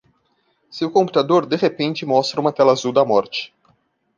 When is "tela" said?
2.51-2.71